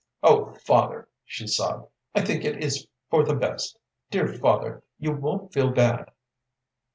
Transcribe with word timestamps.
"Oh, 0.23 0.55
father!" 0.55 1.07
she 1.25 1.45
sobbed, 1.45 1.87
"I 2.15 2.21
think 2.21 2.43
it 2.43 2.57
is 2.63 2.87
for 3.11 3.23
the 3.23 3.35
best. 3.35 3.77
Dear 4.09 4.29
father, 4.33 4.81
you 4.97 5.11
won't 5.11 5.53
feel 5.53 5.69
bad." 5.69 6.09